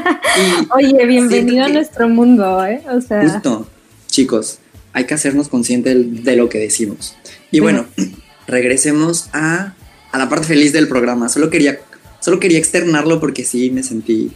[0.76, 2.82] Oye, bienvenido a nuestro mundo, ¿eh?
[2.90, 3.22] O sea...
[3.22, 3.66] Justo,
[4.08, 4.60] chicos,
[4.92, 7.16] hay que hacernos conscientes de lo que decimos.
[7.50, 7.86] Y bueno,
[8.48, 9.74] regresemos a,
[10.12, 11.30] a la parte feliz del programa.
[11.30, 11.80] Solo quería,
[12.20, 14.34] solo quería externarlo porque sí me sentí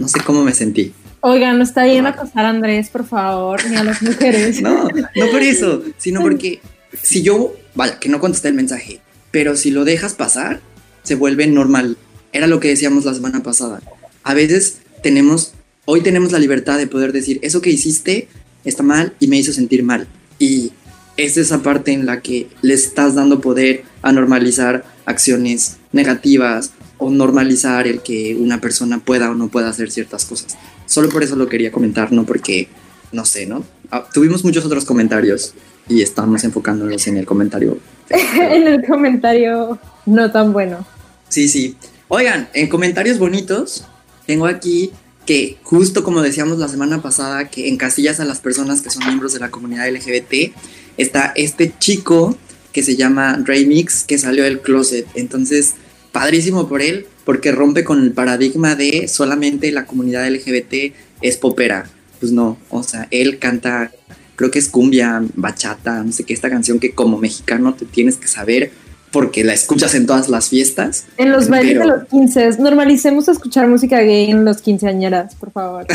[0.00, 0.92] no sé cómo me sentí.
[1.20, 4.60] Oigan, no está bien acosar a Andrés, por favor, ni a las mujeres.
[4.62, 6.60] no, no por eso, sino porque
[7.02, 10.60] si yo, vale, que no contesté el mensaje, pero si lo dejas pasar,
[11.02, 11.98] se vuelve normal.
[12.32, 13.82] Era lo que decíamos la semana pasada.
[14.22, 15.52] A veces tenemos,
[15.84, 18.28] hoy tenemos la libertad de poder decir, eso que hiciste
[18.64, 20.06] está mal y me hizo sentir mal.
[20.38, 20.72] Y
[21.18, 27.10] es esa parte en la que le estás dando poder a normalizar acciones negativas o
[27.10, 30.56] normalizar el que una persona pueda o no pueda hacer ciertas cosas.
[30.86, 32.68] Solo por eso lo quería comentar, no porque,
[33.10, 33.64] no sé, ¿no?
[33.90, 35.54] Ah, tuvimos muchos otros comentarios
[35.88, 37.78] y estamos enfocándonos en el comentario.
[38.10, 40.86] en el comentario no tan bueno.
[41.28, 41.76] Sí, sí.
[42.08, 43.84] Oigan, en comentarios bonitos,
[44.26, 44.90] tengo aquí
[45.26, 49.06] que justo como decíamos la semana pasada, que en casillas a las personas que son
[49.06, 50.52] miembros de la comunidad LGBT,
[50.96, 52.36] está este chico
[52.72, 55.06] que se llama Mix que salió del closet.
[55.14, 55.74] Entonces,
[56.12, 61.88] padrísimo por él, porque rompe con el paradigma de solamente la comunidad LGBT es popera.
[62.18, 63.92] Pues no, o sea, él canta,
[64.36, 68.16] creo que es cumbia, bachata, no sé qué, esta canción que como mexicano te tienes
[68.16, 68.70] que saber
[69.10, 71.06] porque la escuchas en todas las fiestas.
[71.16, 75.86] En los bailes de los 15, normalicemos escuchar música gay en los quinceañeras, por favor.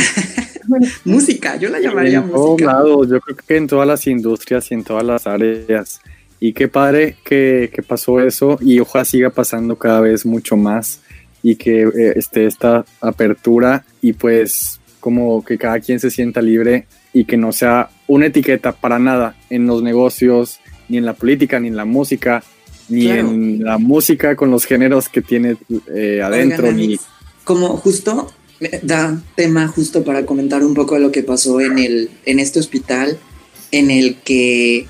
[1.05, 2.79] música, yo la llamaría en música.
[2.79, 6.01] Todos yo creo que en todas las industrias y en todas las áreas.
[6.39, 11.01] Y qué padre que, que, pasó eso y ojalá siga pasando cada vez mucho más
[11.41, 16.87] y que eh, esté esta apertura y pues como que cada quien se sienta libre
[17.13, 21.59] y que no sea una etiqueta para nada en los negocios, ni en la política,
[21.59, 22.43] ni en la música,
[22.89, 25.57] ni en la música con los géneros que tiene
[25.93, 26.71] eh, adentro.
[26.71, 26.97] ni...
[27.43, 28.31] Como justo
[28.81, 32.59] da tema justo para comentar un poco de lo que pasó en, el, en este
[32.59, 33.17] hospital
[33.71, 34.87] en el que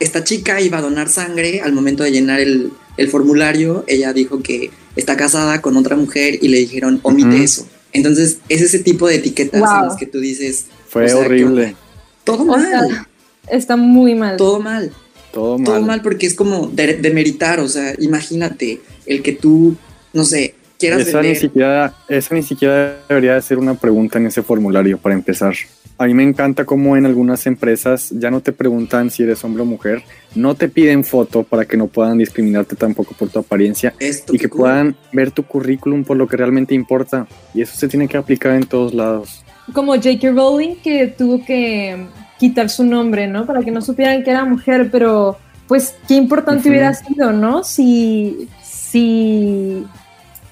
[0.00, 2.72] esta chica iba a donar sangre al momento de llenar el,
[3.10, 7.66] formulario, ella dijo que está casada con otra mujer y le dijeron omite eso.
[7.92, 10.66] Entonces es ese tipo de etiquetas en las que tú dices...
[10.88, 11.76] Fue horrible.
[12.24, 13.06] Todo mal.
[13.50, 14.36] está muy mal.
[14.36, 14.90] Todo mal.
[15.32, 15.64] Todo mal.
[15.64, 19.76] Todo mal porque es como de, meritar, o sea, imagínate el que tú,
[20.12, 24.26] no sé, quieras esa Ni siquiera, esa ni siquiera debería de ser una pregunta en
[24.26, 25.54] ese formulario para empezar.
[25.98, 29.62] A mí me encanta cómo en algunas empresas ya no te preguntan si eres hombre
[29.62, 30.02] o mujer,
[30.34, 33.94] no te piden foto para que no puedan discriminarte tampoco por tu apariencia
[34.30, 37.26] y que puedan ver tu currículum por lo que realmente importa.
[37.54, 39.42] Y eso se tiene que aplicar en todos lados.
[39.72, 40.32] como J.K.
[40.32, 42.06] Rowling que tuvo que
[42.38, 43.46] quitar su nombre, ¿no?
[43.46, 47.64] Para que no supieran que era mujer, pero pues qué importante hubiera sido, ¿no?
[47.64, 49.86] Si, si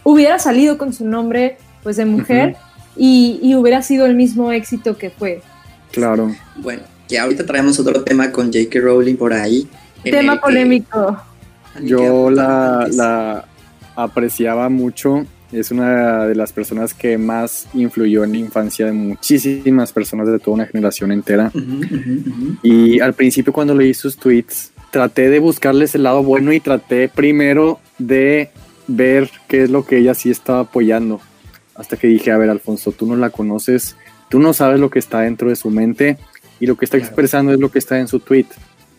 [0.02, 2.56] hubiera salido con su nombre pues de mujer
[2.96, 5.42] y, y, hubiera sido el mismo éxito que fue.
[5.90, 6.34] Claro.
[6.56, 8.80] Bueno, que ahorita traemos otro tema con J.K.
[8.80, 9.68] Rowling por ahí.
[10.02, 11.18] Tema polémico.
[11.82, 13.44] Yo la, la
[13.96, 19.92] apreciaba mucho es una de las personas que más influyó en la infancia de muchísimas
[19.92, 21.52] personas de toda una generación entera.
[22.62, 27.08] Y al principio cuando leí sus tweets, traté de buscarles el lado bueno y traté
[27.08, 28.50] primero de
[28.86, 31.20] ver qué es lo que ella sí estaba apoyando.
[31.74, 33.96] Hasta que dije, a ver, Alfonso, tú no la conoces,
[34.28, 36.18] tú no sabes lo que está dentro de su mente
[36.60, 38.46] y lo que está expresando es lo que está en su tweet.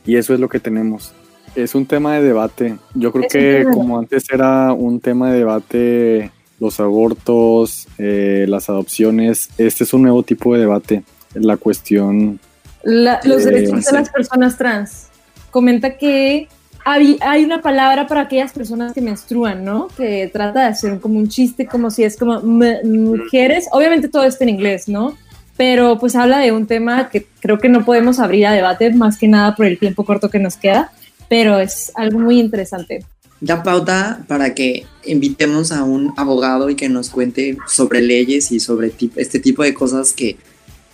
[0.05, 1.13] Y eso es lo que tenemos.
[1.55, 2.77] Es un tema de debate.
[2.93, 9.49] Yo creo que como antes era un tema de debate los abortos, eh, las adopciones,
[9.57, 11.03] este es un nuevo tipo de debate.
[11.33, 12.39] La cuestión...
[12.83, 15.07] los derechos de las personas trans.
[15.51, 16.47] Comenta que
[16.85, 19.87] hay, una palabra para aquellas personas que menstruan, ¿no?
[19.97, 23.67] Que trata de hacer como un chiste, como si es como mujeres.
[23.71, 25.17] Obviamente todo esto en inglés, ¿no?
[25.57, 29.17] Pero pues habla de un tema que creo que no podemos abrir a debate, más
[29.17, 30.91] que nada por el tiempo corto que nos queda,
[31.27, 33.03] pero es algo muy interesante
[33.41, 38.59] da pauta para que invitemos a un abogado y que nos cuente sobre leyes y
[38.59, 40.37] sobre este tipo de cosas que,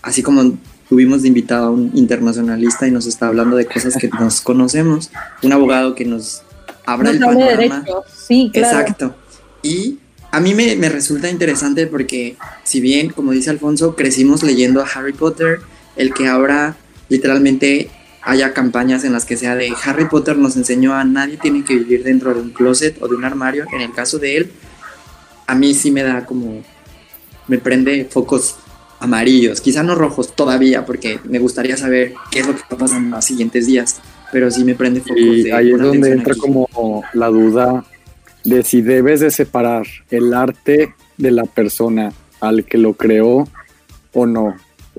[0.02, 0.58] así como
[0.92, 5.10] tuvimos de invitado a un internacionalista y nos está hablando de cosas que nos conocemos,
[5.42, 6.42] un abogado que nos
[6.86, 7.86] abra el panorama.
[8.14, 8.78] Sí, claro.
[8.78, 9.16] Exacto.
[9.64, 10.00] Y
[10.32, 14.86] a mí me, me resulta interesante porque, si bien, como dice Alfonso, crecimos leyendo a
[14.86, 15.62] Harry Potter,
[15.96, 16.76] el que ahora
[17.08, 17.90] literalmente
[18.22, 21.76] haya campañas en las que sea de Harry Potter nos enseñó a nadie tiene que
[21.76, 23.66] vivir dentro de un closet o de un armario.
[23.72, 24.52] En el caso de él,
[25.48, 26.62] a mí sí me da como,
[27.48, 28.58] me prende focos
[29.02, 32.78] amarillos, quizá no rojos todavía, porque me gustaría saber qué es lo que va a
[32.78, 34.00] pasar en los siguientes días,
[34.32, 35.18] pero sí me prende focos.
[35.18, 36.70] Y ahí es donde entra como
[37.14, 37.84] la duda
[38.44, 43.48] de si debes de separar el arte de la persona al que lo creó
[44.14, 44.56] o no.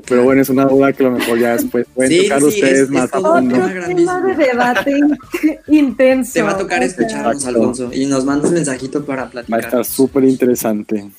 [0.08, 3.12] Pero bueno, es una duda que a lo mejor ya después pueden tocar ustedes más
[3.12, 3.56] a fondo.
[3.56, 5.00] Un tema de debate
[5.68, 6.32] intenso.
[6.32, 9.60] Te va a tocar escucharnos, Alfonso, y nos mandas mensajito para platicar.
[9.60, 11.10] Va a estar súper interesante.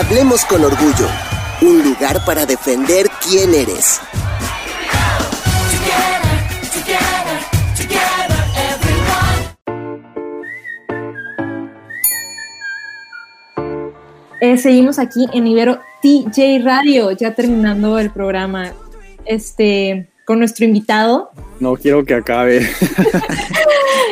[0.00, 1.08] Hablemos con orgullo.
[1.60, 4.00] Un lugar para defender quién eres.
[14.40, 18.72] Eh, seguimos aquí en Ibero TJ Radio, ya terminando el programa
[19.24, 21.30] este, con nuestro invitado.
[21.58, 22.68] No quiero que acabe.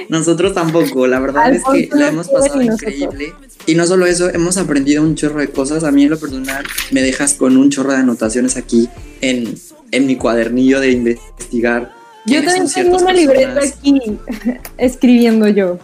[0.09, 3.35] Nosotros tampoco, la verdad es que la hemos pasado increíble.
[3.67, 5.85] Y no solo eso, hemos aprendido un chorro de cosas.
[5.85, 8.89] A mí en lo personal me dejas con un chorro de anotaciones aquí
[9.21, 9.57] en,
[9.91, 11.93] en mi cuadernillo de investigar.
[12.25, 14.01] Yo también tengo una libreta aquí
[14.79, 15.79] escribiendo yo.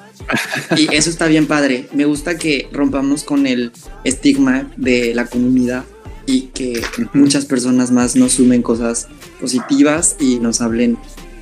[0.79, 1.89] Y eso está bien padre.
[1.93, 3.71] Me gusta que rompamos con el
[4.03, 5.85] estigma de la comunidad
[6.27, 6.83] y que
[7.13, 9.09] muchas personas más nos sumen cosas
[9.41, 10.99] positivas y nos hablen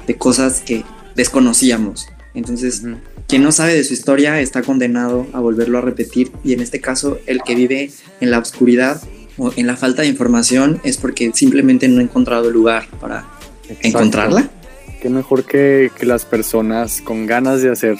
[0.07, 0.85] de cosas que
[1.16, 2.09] desconocíamos.
[2.35, 2.83] Entonces,
[3.29, 6.81] quien no sabe de su historia está condenado a volverlo a repetir y en este
[6.81, 7.90] caso el que vive
[8.21, 9.03] en la oscuridad
[9.37, 13.27] o en la falta de información es porque simplemente no ha encontrado el lugar para
[13.83, 14.51] encontrarla.
[15.01, 17.97] Qué mejor que, que las personas con ganas de hacer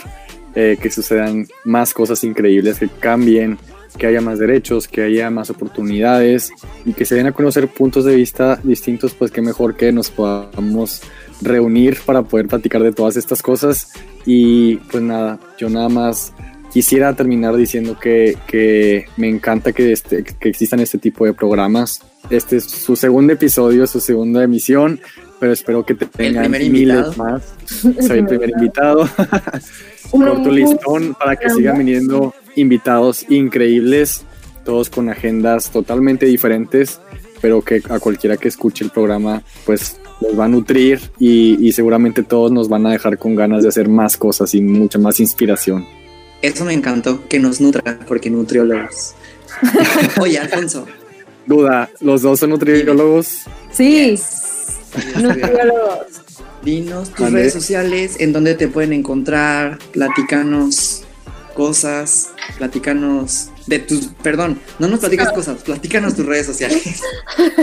[0.57, 3.57] eh, que sucedan más cosas increíbles, que cambien,
[3.96, 6.53] que haya más derechos, que haya más oportunidades
[6.85, 10.11] y que se den a conocer puntos de vista distintos, pues qué mejor que nos
[10.11, 11.03] podamos
[11.42, 13.92] reunir para poder platicar de todas estas cosas.
[14.26, 16.33] Y pues nada, yo nada más
[16.72, 22.03] quisiera terminar diciendo que, que me encanta que, este, que existan este tipo de programas.
[22.29, 25.00] Este es su segundo episodio, su segunda emisión,
[25.40, 27.55] pero espero que te tengan miles más.
[27.66, 29.09] Soy el primer invitado.
[30.11, 34.25] corto listón para que sigan viniendo invitados increíbles,
[34.65, 37.01] todos con agendas totalmente diferentes,
[37.40, 42.23] pero que a cualquiera que escuche el programa, pues les va a nutrir y, seguramente
[42.23, 45.87] todos nos van a dejar con ganas de hacer más cosas y mucha más inspiración.
[46.42, 49.15] Eso me encantó, que nos nutra, porque nutriólogos.
[50.21, 50.87] Oye, Alfonso.
[51.46, 53.44] Duda, ¿los dos son nutriólogos?
[53.73, 54.19] Sí,
[55.21, 56.23] nutriólogos.
[56.63, 61.00] Dinos tus redes sociales, en donde te pueden encontrar, platicanos
[61.61, 67.02] cosas, platicanos de tus, perdón, no nos platicas cosas, platícanos tus redes sociales.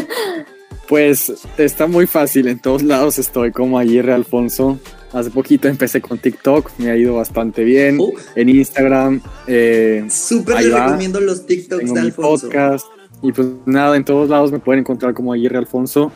[0.87, 4.79] Pues está muy fácil, en todos lados estoy como Aguirre Alfonso,
[5.11, 7.99] Hace poquito empecé con TikTok, me ha ido bastante bien.
[7.99, 8.13] Uh.
[8.35, 9.19] En Instagram.
[9.47, 10.85] Eh, Súper les va.
[10.85, 12.85] recomiendo los TikToks tengo de mi podcast.
[13.21, 16.09] Y pues nada, en todos lados me pueden encontrar como Aguirre Alfonso.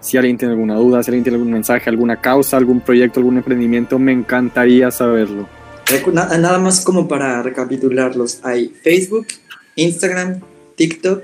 [0.00, 3.38] Si alguien tiene alguna duda, si alguien tiene algún mensaje, alguna causa, algún proyecto, algún
[3.38, 5.48] emprendimiento, me encantaría saberlo.
[6.12, 8.40] Nada más como para recapitularlos.
[8.42, 9.26] Hay Facebook,
[9.76, 10.40] Instagram,
[10.76, 11.22] TikTok,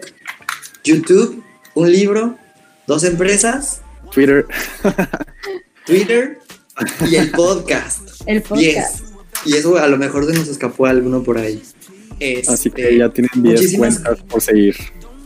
[0.83, 1.43] YouTube,
[1.75, 2.39] un libro,
[2.87, 4.47] dos empresas, Twitter,
[5.87, 6.39] Twitter
[7.11, 8.01] y el podcast.
[8.27, 9.01] El podcast.
[9.01, 9.03] Yes.
[9.45, 11.61] Y eso a lo mejor se nos escapó alguno por ahí.
[12.49, 14.77] así que Este, ya tienen 10 muchísimas- cuentas por seguir.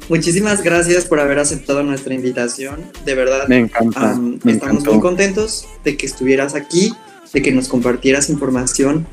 [0.09, 2.91] Muchísimas gracias por haber aceptado nuestra invitación.
[3.05, 4.93] De verdad, Me encanta, me estamos encantó.
[4.93, 6.93] muy contentos de que estuvieras aquí,
[7.33, 9.07] de que nos compartieras información,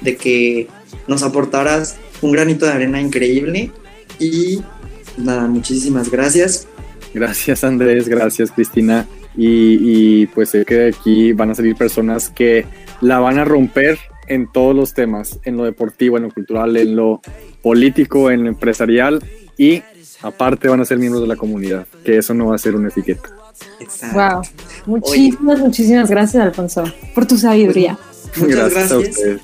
[0.00, 0.68] de que
[1.06, 3.70] nos aportaras un granito de arena increíble.
[4.18, 4.60] Y
[5.16, 6.66] nada, muchísimas gracias.
[7.14, 9.06] Gracias Andrés, gracias Cristina.
[9.36, 9.78] Y,
[10.22, 12.66] y, pues sé que de aquí van a salir personas que
[13.00, 16.96] la van a romper en todos los temas, en lo deportivo, en lo cultural, en
[16.96, 17.20] lo
[17.62, 19.22] político, en lo empresarial
[19.56, 19.82] y
[20.22, 22.88] aparte van a ser miembros de la comunidad, que eso no va a ser una
[22.88, 23.28] etiqueta.
[23.80, 24.48] Exacto.
[24.86, 24.98] Wow.
[24.98, 26.84] Muchísimas, muchísimas gracias, Alfonso,
[27.14, 27.98] por tu sabiduría.
[28.36, 29.16] Muchas gracias, a gracias.
[29.16, 29.40] ustedes.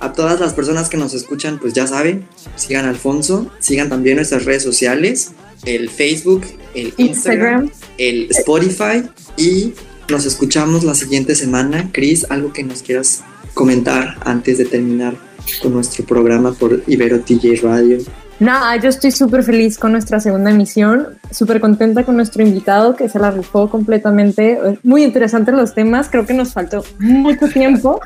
[0.00, 2.26] A todas las personas que nos escuchan, pues ya saben,
[2.56, 5.32] sigan a Alfonso, sigan también nuestras redes sociales,
[5.64, 6.42] el Facebook,
[6.74, 7.70] el Instagram, Instagram.
[7.98, 9.74] el Spotify y
[10.08, 11.90] nos escuchamos la siguiente semana.
[11.92, 13.22] Cris, algo que nos quieras
[13.54, 15.16] comentar antes de terminar
[15.62, 17.98] con nuestro programa por Ibero TJ Radio.
[18.40, 23.08] Nada, yo estoy súper feliz con nuestra segunda emisión, súper contenta con nuestro invitado que
[23.08, 24.60] se la rifó completamente.
[24.84, 28.00] Muy interesantes los temas, creo que nos faltó mucho tiempo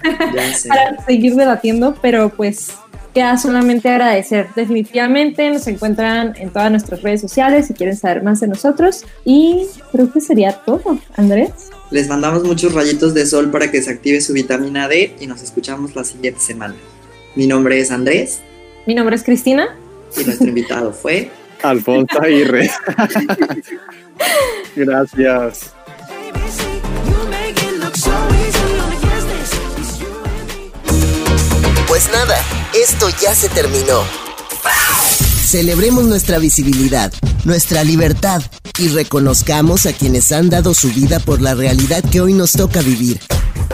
[0.68, 2.72] para seguir debatiendo, pero pues
[3.12, 4.49] queda solamente agradecer.
[4.57, 9.66] Definitivamente nos encuentran en todas nuestras redes sociales si quieren saber más de nosotros y
[9.93, 11.68] creo que sería todo, Andrés.
[11.91, 15.43] Les mandamos muchos rayitos de sol para que se active su vitamina D y nos
[15.43, 16.74] escuchamos la siguiente semana.
[17.37, 18.41] Mi nombre es Andrés
[18.87, 19.76] Mi nombre es Cristina.
[20.17, 21.31] Y nuestro invitado fue
[21.63, 22.71] Alfonso Aguirre.
[24.77, 25.73] gracias.
[31.87, 32.37] Pues nada,
[32.75, 34.03] esto ya se terminó.
[35.45, 37.13] Celebremos nuestra visibilidad,
[37.45, 38.43] nuestra libertad
[38.79, 42.81] y reconozcamos a quienes han dado su vida por la realidad que hoy nos toca
[42.81, 43.21] vivir.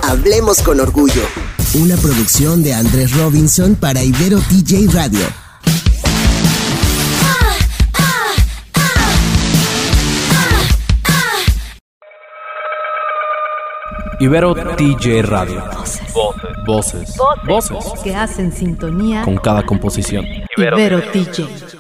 [0.03, 1.23] Hablemos con orgullo.
[1.75, 5.21] Una producción de Andrés Robinson para Ibero TJ Radio.
[14.21, 15.63] Ibero TJ Radio.
[16.67, 17.17] Voces.
[17.47, 17.85] Voces.
[18.03, 20.25] Que hacen sintonía Con cada composición.
[20.57, 21.78] Ibero TJ.